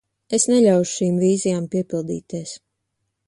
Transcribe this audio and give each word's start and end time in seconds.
Es 0.37 0.45
neļaušu 0.51 0.93
šīm 1.01 1.19
vīzijām 1.25 1.67
piepildīties. 1.75 2.57